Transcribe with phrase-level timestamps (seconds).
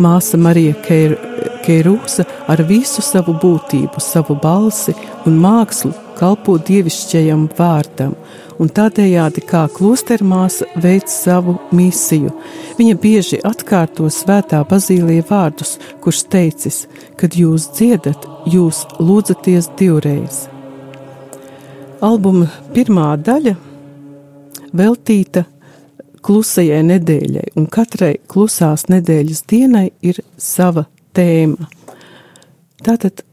[0.00, 1.16] Māsa Marija Keir
[1.60, 4.94] Keirūsa ar visu savu būtību, savu balsi
[5.28, 8.14] un mākslu kalpo dievišķajam vārdam,
[8.60, 12.32] un tādējādi kā klostermāsa veic savu misiju.
[12.78, 16.82] Viņa bieži atkārto svētā bazīlija vārdus, kurš teicis,
[17.20, 20.46] kad jūs dziedat, jūs lūdzaties divreiz.
[22.00, 23.56] Albuma pirmā daļa
[24.72, 25.44] veltīta
[26.26, 30.86] klusajai nedēļai, un katrai klusās nedēļas dienai ir sava
[31.16, 31.68] tēma.
[32.84, 33.24] Tātad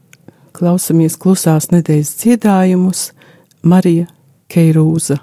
[0.56, 3.04] klausamies klusās nedēļas dziedājumus
[3.62, 4.08] Marija
[4.52, 5.20] Keirūza.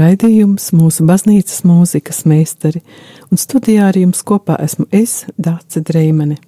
[0.00, 2.82] Raidījums mūsu baznīcas mūzikas meistari,
[3.30, 6.40] un studijā ar jums kopā esmu es, Dāce Dreimane.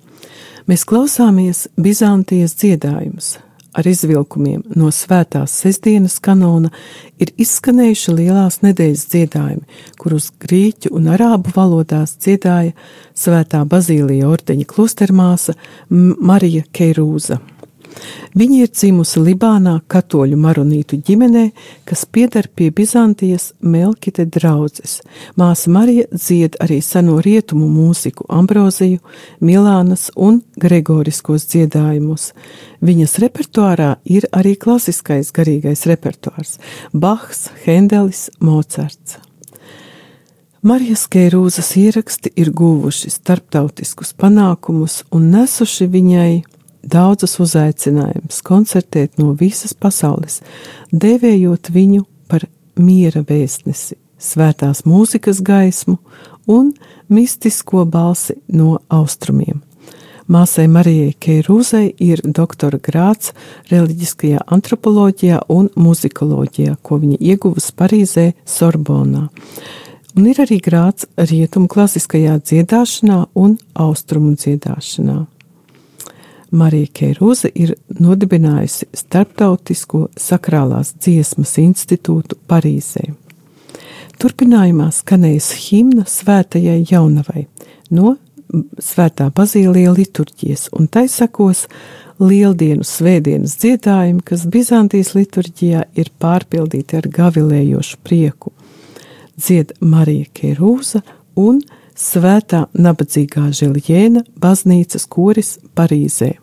[0.71, 3.39] Mēs klausāmies Bizantijas dziedājumus.
[3.73, 6.69] Ar izvilkumiem no svētās sestdienas kanona
[7.17, 9.65] ir izskanējuši lielās nedēļas dziedājumi,
[9.97, 12.75] kurus grieķu un arābu valodās dziedāja
[13.17, 15.57] svētā Bazīlija ordeņa klostermāsa
[15.89, 17.41] Marija Keirūza.
[18.39, 21.45] Viņa ir dzimusi Libānā katoļu maronītu ģimenē,
[21.89, 25.01] kas pieder pie Bizantijas Melkite draudzes.
[25.37, 29.03] Māsa Marija dzied arī seno rietumu mūziku Ambroziju,
[29.45, 32.31] Milānas un Gregoriskos dziedājumus.
[32.83, 36.59] Viņas repertuārā ir arī klasiskais garīgais repertuārs-
[37.03, 39.21] Bahs, Hendelis, Mocards.
[40.63, 46.45] Marijas Keirūzas ieraksti ir guvuši starptautiskus panākumus un nesuši viņai
[46.83, 50.41] daudzus uzaicinājumus koncertēt no visas pasaules,
[50.93, 55.99] dēvējot viņu par miera vēstnesi, svētās mūzikas gaismu
[56.51, 56.73] un
[57.13, 59.63] mistisko balsi no austrumiem.
[60.33, 63.33] Māsai Marijai Keirūzai ir doktora grāts
[63.73, 69.27] reliģiskajā antropoloģijā un muzikoloģijā, ko viņa ieguvusi Parīzē, Sorbonā.
[70.13, 75.19] Un ir arī grāts rietumu klasiskajā dziedāšanā un austrumu dziedāšanā.
[76.53, 83.07] Marija Keiruza ir nodibinājusi Startautisko sakrālās dziesmas institūtu Parīzē.
[84.21, 87.47] Turpinājumā skanējas himna svētajai jaunavai
[87.97, 88.17] no
[88.85, 91.65] svētā bazīlija liturģijas, un tai sekos
[92.21, 98.53] lieldienu svētdienas dziedājumi, kas Bizantijas liturģijā ir pārpildīti ar gavilējošu prieku.
[99.41, 101.01] Dzied Marija Kerūza
[101.41, 106.42] un Svētā nabadzīgā Žiljēna baznīcas koris Parīzē.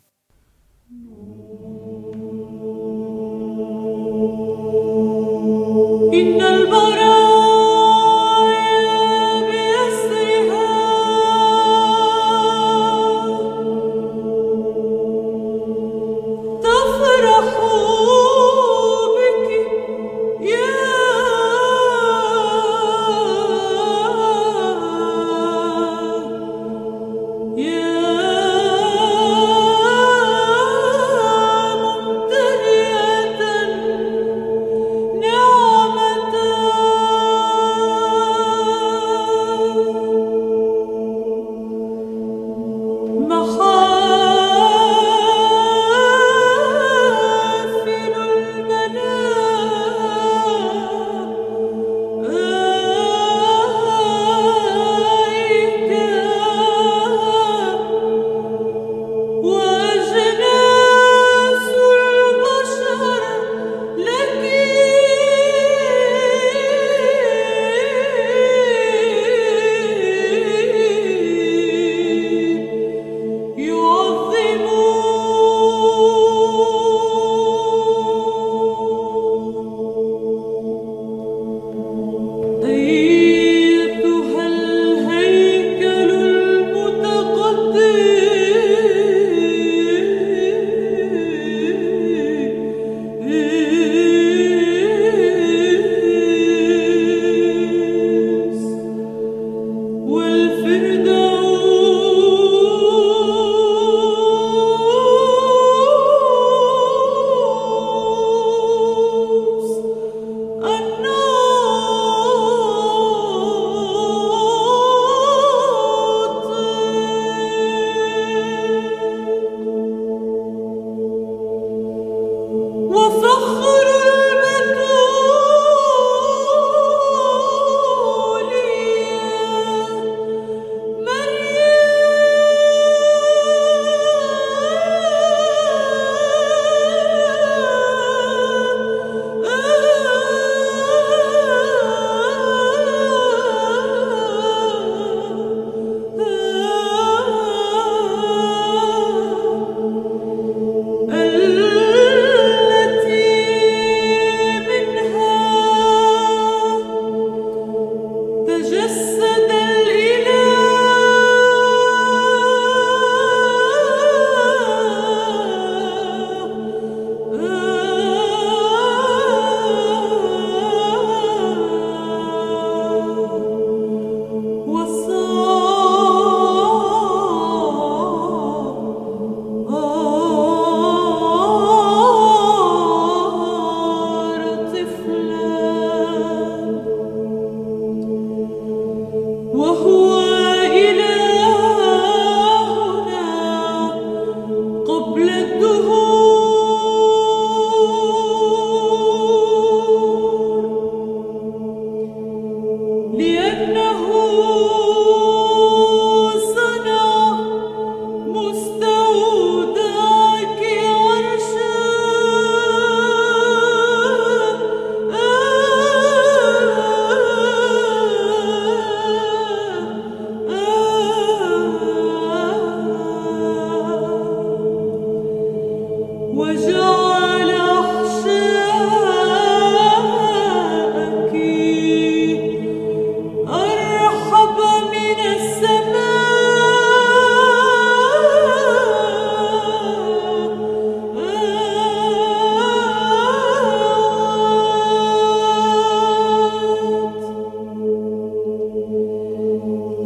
[6.12, 6.99] In the bar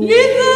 [0.06, 0.53] 女子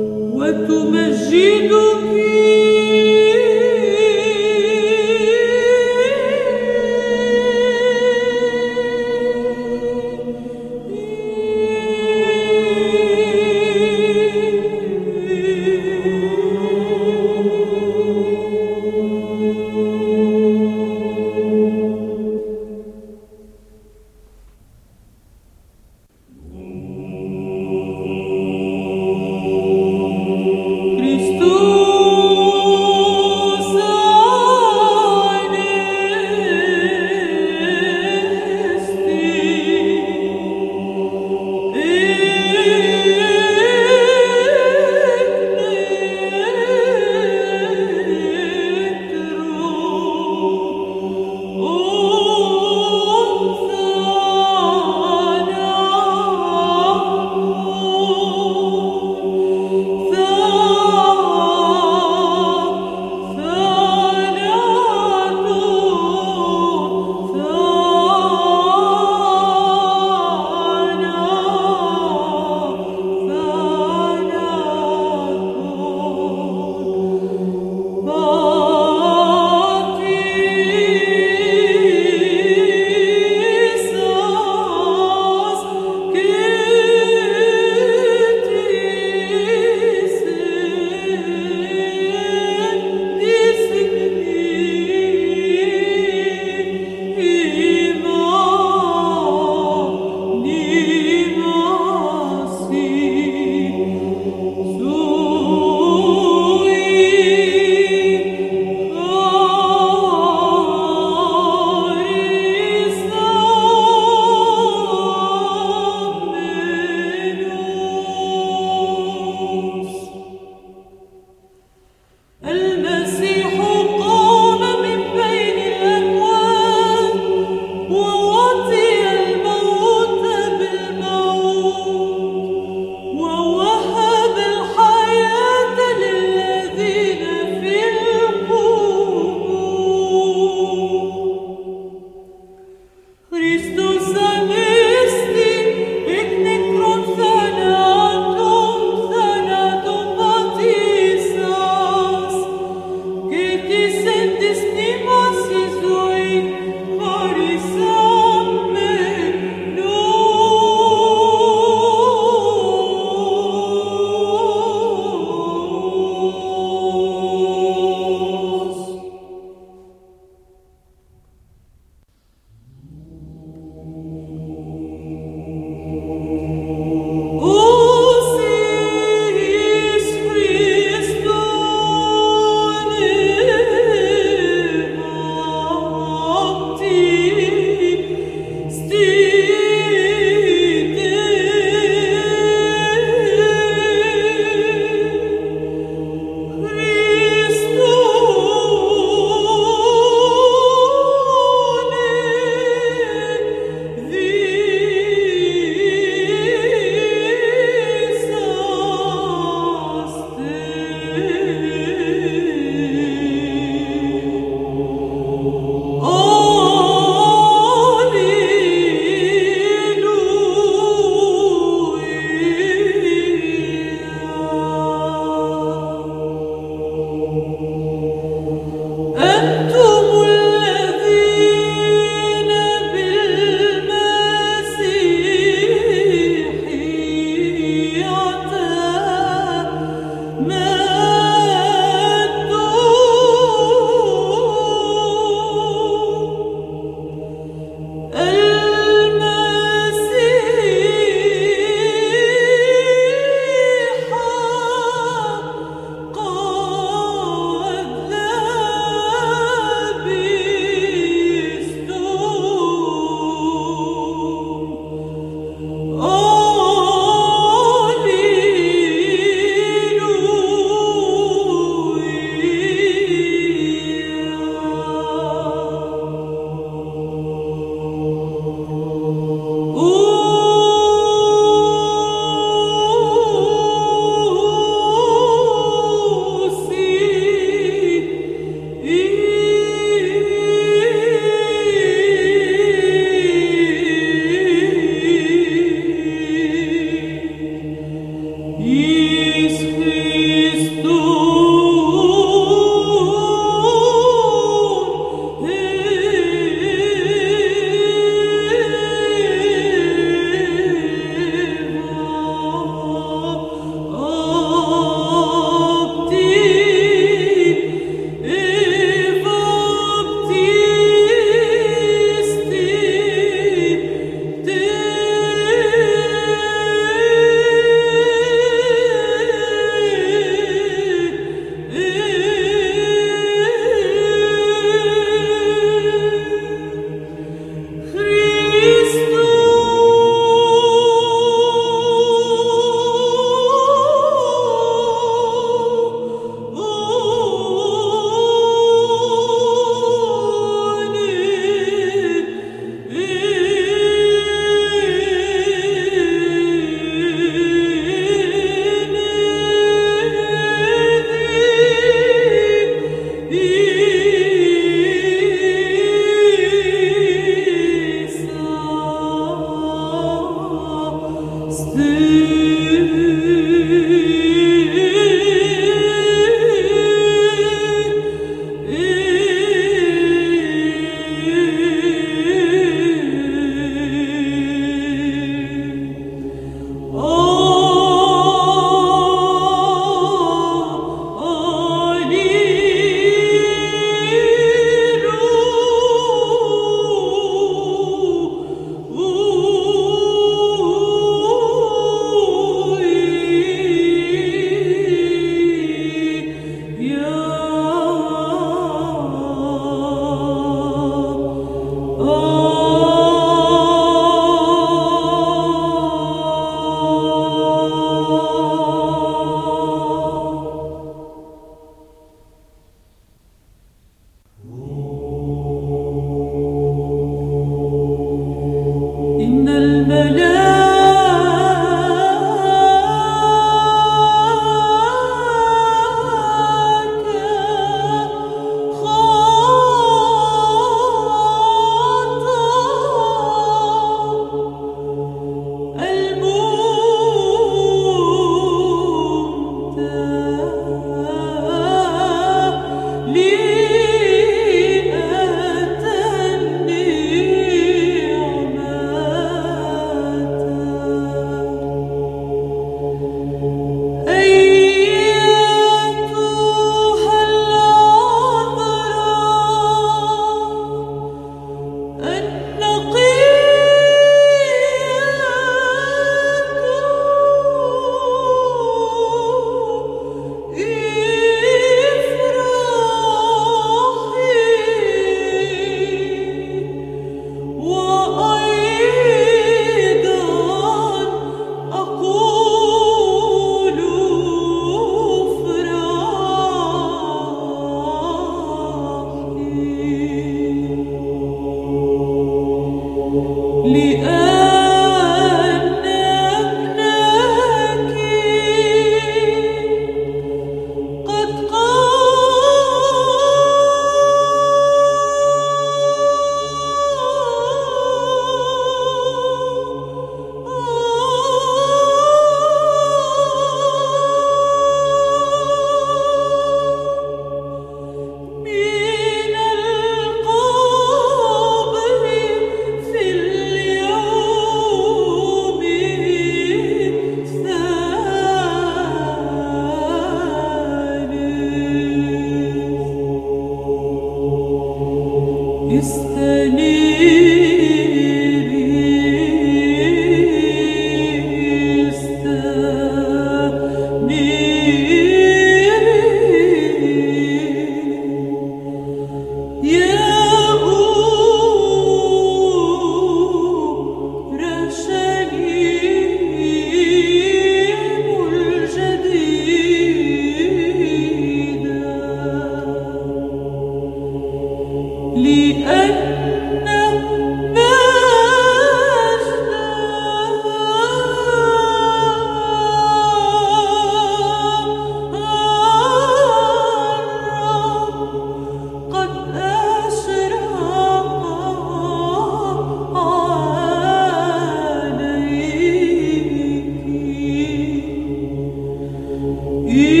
[599.73, 600.00] Ooh.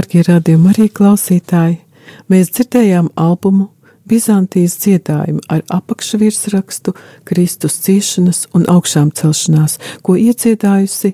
[0.00, 1.74] Dārgie radījumi arī klausītāji,
[2.32, 3.66] mēs dzirdējām albumu
[4.08, 6.94] Bizantijas dziedājumu ar apakšvirsrakstu
[7.28, 11.12] Kristus ciešanas un augšām celšanās, ko iedziedājusi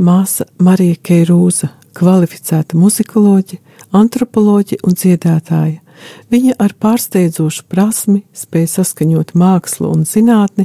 [0.00, 3.60] māsa Marija Keirūza, kvalificēta muzikoloģe,
[3.92, 5.82] antropoloģe un dziedātāja.
[6.32, 10.64] Viņa ar pārsteidzošu prasmi spēja saskaņot mākslu un zinātni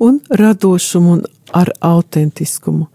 [0.00, 2.88] un radošumu un ar autentiskumu.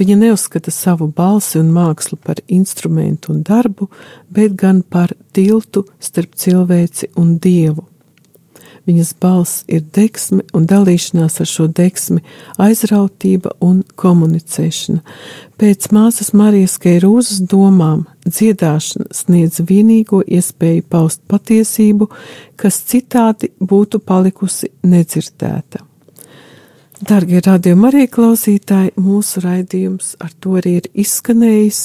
[0.00, 3.90] Viņa neuzskata savu balsi un mākslu par instrumentu un darbu,
[4.32, 7.84] bet gan par tiltu starp cilvēci un dievu.
[8.88, 12.22] Viņas balss ir deksme un dalīšanās ar šo deksmi,
[12.64, 15.02] aizrautība un komunicēšana.
[15.60, 22.08] Pēc māsas Marijas Keirūzas domām dziedāšana sniedz vienīgo iespēju paust patiesību,
[22.56, 25.89] kas citādi būtu palikusi nedzirdēta.
[27.00, 31.78] Darbie radījumi arī klausītāji, mūsu raidījums ar to arī ir izskanējis.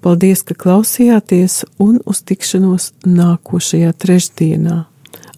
[0.00, 4.78] Paldies, ka klausījāties un uz tikšanos nākošajā trešdienā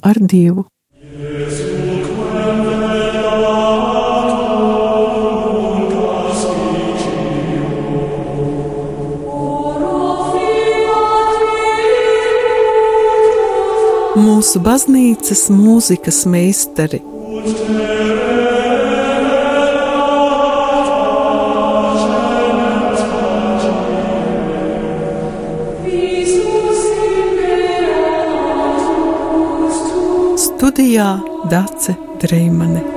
[0.06, 0.68] ar Dievu!
[14.22, 17.02] Mūsu baznīcas mūzikas meistari
[30.66, 32.95] studijā Dace Dreimane.